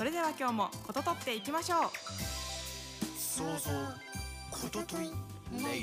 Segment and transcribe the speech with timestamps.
[0.00, 1.80] それでは今日もこととっていきましょう
[3.36, 3.70] 像想像
[4.50, 5.82] ことといレディ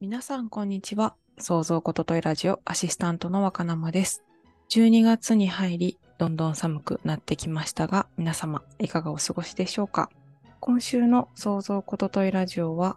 [0.00, 1.14] 皆さん、こんにちは。
[1.38, 4.24] 創造ことといラジオアシスタントの若生です。
[4.70, 10.10] 12月に入り、どんどん寒くなってきましたが、皆様、いかがお過ごしでしょうか？
[10.58, 12.96] 今週の創造ことといラジオは、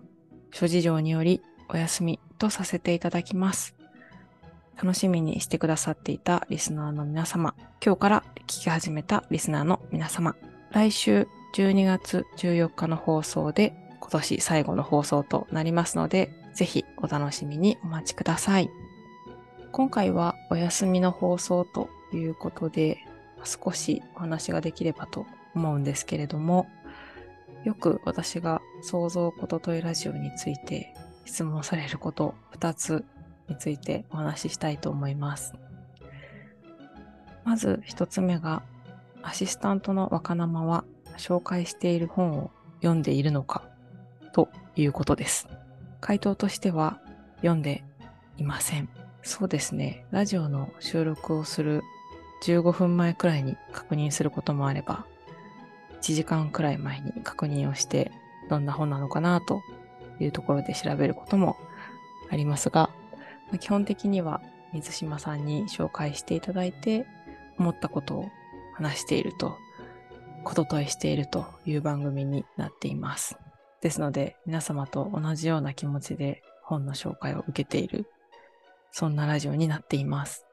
[0.52, 3.76] 諸事情によりお休みとさせていただきます。
[4.78, 10.36] 楽しみにしてくださっていたリスナーの皆様、今日から聞き始めたリスナーの皆様、
[10.70, 18.70] 来週12月14日の放送で今年最後の放送となりますので、ぜひお楽しみにお待ちください。
[19.72, 23.00] 今回はお休みの放送ということで、
[23.44, 26.68] 少しお話ができればと思うんですけれども、
[27.64, 30.94] よく私が想像ことといラジオについて
[31.26, 33.06] 質問されること2つ
[33.48, 35.54] についてお話ししたいと思います。
[37.44, 38.64] まず1つ目が、
[39.24, 40.84] アシスタントの若生は
[41.18, 43.64] 紹介している本を読んでいるのか
[44.34, 45.48] ということです。
[46.00, 47.00] 回答としては
[47.38, 47.84] 読んで
[48.38, 48.90] いません。
[49.24, 50.06] そうですね。
[50.12, 51.84] ラジオの収録をする
[52.44, 55.06] 15分前くらいに確認することもあれば、
[56.02, 58.12] 1時間くらい前に確認をして、
[58.50, 59.62] どんな本なのかなと
[60.20, 61.58] いうところで調べることも
[62.30, 62.90] ありますが、
[63.60, 64.42] 基本的には
[64.74, 67.06] 水島さんに紹介していただいて、
[67.58, 68.30] 思ったことを
[68.76, 69.56] 話していると、
[70.44, 73.38] ことといしているという番組になっています。
[73.82, 78.10] ですので、皆様と同じような気持ちで本の紹介を受けている、
[78.92, 80.46] そんなラジオになっています。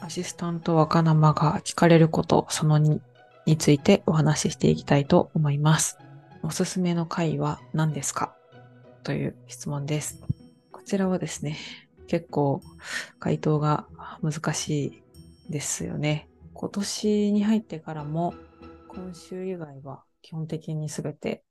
[0.00, 3.00] アシスタント若生が聞かれること、その2
[3.46, 5.98] についてお話ししていきたいと思います。
[6.42, 8.34] おすすめの回は何ですか？
[9.02, 10.22] という質問です。
[10.70, 11.56] こちらはですね、
[12.08, 12.60] 結構
[13.20, 13.86] 回答が
[14.22, 15.02] 難し
[15.48, 16.28] いですよね。
[16.54, 18.34] 今年に入ってからも
[18.88, 21.44] 今週以外は基本的に全て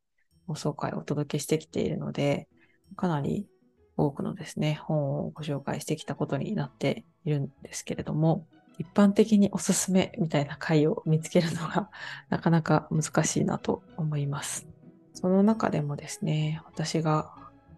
[0.48, 2.50] 放送回をお届けしてきているので、
[2.96, 3.48] かなり
[3.96, 8.48] 多くのですね、本をご紹介してきたことになっているんですけれども、
[8.78, 11.90] 一般的におすすめみたいな回を見つけるのが
[12.30, 14.68] なかなか難しいなと思います。
[15.14, 17.34] その中でもですね、私が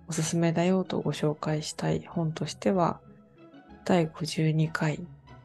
[0.10, 3.00] おすすめだよとご紹介したい本としては、
[3.86, 5.00] 第52回、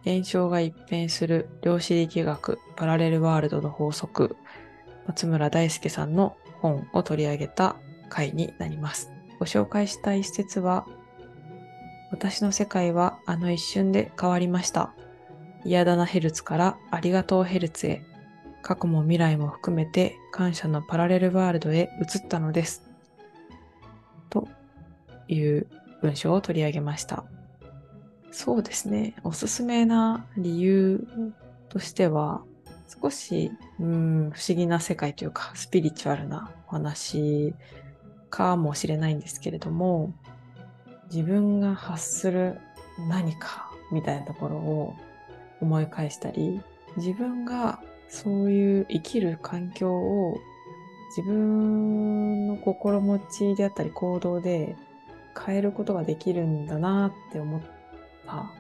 [0.07, 4.37] 現象が一変する量子力学パラレルワールドの法則、
[5.07, 7.77] 松村大輔さんの本を取り上げた
[8.09, 9.13] 回になります。
[9.39, 10.87] ご紹介した一節は、
[12.11, 14.95] 私の世界はあの一瞬で変わりました。
[15.67, 18.03] 嫌だなヘルツからありがとうヘルツへ、
[18.63, 22.84] 過去も未来も含めて感謝のパラレルワールドへ移ったのです。
[24.35, 24.49] と
[25.29, 25.67] いう
[26.03, 27.25] 文章を取り上げました。
[28.31, 29.15] そうですね。
[29.23, 31.07] おすすめな理由
[31.69, 32.43] としては、
[33.01, 37.55] 少し、うん、不思議な世界というか、スピリチュアルなお話
[38.31, 40.13] かもしれないんですけれども、
[41.11, 42.59] 自分が発する
[43.09, 44.95] 何かみたいなところを
[45.61, 46.61] 思い返したり、
[46.97, 50.39] 自分がそういう生きる環境を
[51.17, 54.75] 自分の心持ちであったり行動で
[55.47, 57.61] 変えることができるんだなって思っ
[58.27, 58.51] た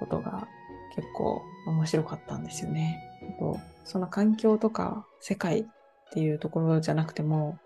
[0.00, 0.48] ことが
[0.96, 2.98] 結構面白かったんですよね。
[3.36, 5.64] あとその環境とか世界っ
[6.12, 7.58] ていうところじゃなくても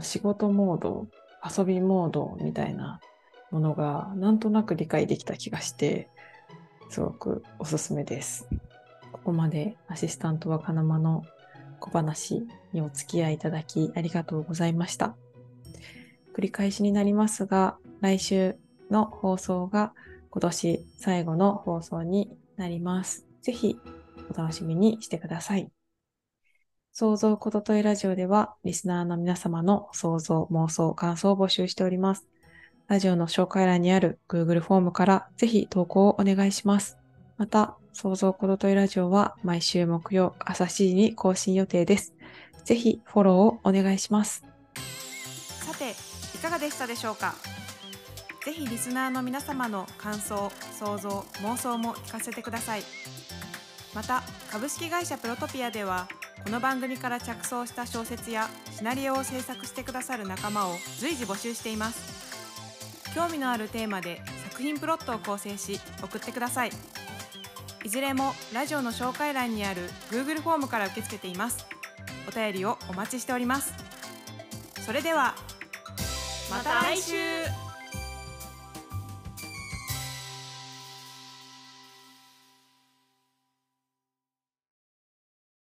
[0.00, 1.06] 仕事モード、
[1.58, 3.00] 遊びモードみたいな
[3.50, 6.08] ものがなんとなく理解できた気がして
[6.88, 8.48] すごくおすすめです。
[9.12, 11.24] ここまでアシスタント若生の
[11.78, 15.16] 小話にお付き合いいただきありがとうございました。
[16.34, 18.56] 繰り返しになりますが、来週
[18.90, 19.92] の放送が
[20.30, 23.26] 今年最後の放送になります。
[23.42, 23.78] ぜひ
[24.30, 25.70] お楽しみにしてください。
[26.92, 32.26] 想像ことといラジオでは、リスナーの皆様の想像、妄想、感想を募集しております。
[32.88, 36.98] ラジオの紹介欄にある Google フォームからぜひ投稿をお願いします。
[37.36, 42.14] また、想像ことといラジオは毎週木曜朝7時に更新予定です。
[42.64, 44.44] ぜひフォローをお願いします。
[44.74, 45.94] さて
[46.36, 47.34] いかがでしたでしょうか？
[48.44, 51.08] ぜひリスナーの皆様の感想想像
[51.42, 52.82] 妄想も聞かせてください。
[53.94, 56.08] また株式会社プロトピアでは
[56.44, 62.30] この番組から着想した小説やシナリオを制作してくださる仲間を随時募集しています。
[63.14, 66.70] 興味のあるテーマで作品プロットを構成し送ってください。
[67.84, 71.66] いずれもラジオの紹介欄にある Google フォームから受け付けています。
[72.28, 73.72] お便りをお待ちしております。
[74.84, 75.34] それでは
[76.50, 77.69] また来週。